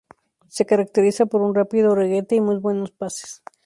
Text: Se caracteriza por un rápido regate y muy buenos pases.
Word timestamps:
Se 0.47 0.65
caracteriza 0.65 1.27
por 1.27 1.43
un 1.43 1.53
rápido 1.53 1.93
regate 1.93 2.33
y 2.33 2.41
muy 2.41 2.57
buenos 2.57 2.89
pases. 2.89 3.43